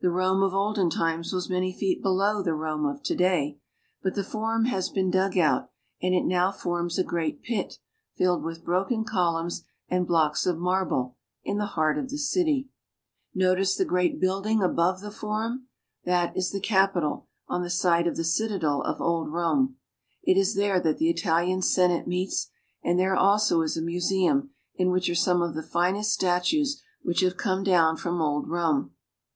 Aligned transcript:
The 0.00 0.10
Rome 0.10 0.42
of 0.42 0.52
olden 0.52 0.90
times 0.90 1.32
was 1.32 1.48
many 1.48 1.72
feet 1.72 2.02
below 2.02 2.42
the 2.42 2.54
Rome 2.54 2.84
of 2.84 3.04
to 3.04 3.14
day, 3.14 3.60
but 4.02 4.16
the 4.16 4.24
Forum 4.24 4.64
has 4.64 4.88
been 4.88 5.12
dug 5.12 5.38
out, 5.38 5.70
and 6.02 6.12
it 6.12 6.24
now 6.24 6.50
forms 6.50 6.98
a 6.98 7.04
great 7.04 7.40
pit, 7.44 7.78
filled 8.16 8.42
with 8.42 8.64
broken 8.64 9.04
columns 9.04 9.62
and 9.88 10.08
blocks 10.08 10.44
of 10.44 10.58
marble, 10.58 11.14
in 11.44 11.58
the 11.58 11.66
heart 11.78 11.98
of 11.98 12.10
the 12.10 12.18
city. 12.18 12.68
The 13.32 13.42
Forum. 13.44 13.48
Notice 13.52 13.76
the 13.76 13.84
great 13.84 14.20
building 14.20 14.60
above 14.60 15.02
the 15.02 15.10
Forum. 15.12 15.68
That 16.04 16.36
is 16.36 16.50
the 16.50 16.58
Capitol, 16.58 17.28
on 17.46 17.62
the 17.62 17.70
site 17.70 18.08
of 18.08 18.16
the 18.16 18.24
citadel 18.24 18.82
of 18.82 19.00
old 19.00 19.28
Rome. 19.32 19.76
It 20.24 20.36
is 20.36 20.56
there 20.56 20.80
that 20.80 20.98
the 20.98 21.08
Italian 21.10 21.62
Senate 21.62 22.08
meets, 22.08 22.50
and 22.82 22.98
there 22.98 23.14
also 23.14 23.60
is 23.62 23.76
a 23.76 23.82
museum 23.82 24.50
in 24.74 24.90
which 24.90 25.08
are 25.08 25.14
some 25.14 25.40
of 25.40 25.54
the 25.54 25.62
finest 25.62 26.12
statues 26.12 26.82
which 27.02 27.20
have 27.20 27.36
come 27.36 27.62
down 27.62 27.96
from 27.96 28.20
old 28.20 28.48
Rome. 28.48 28.94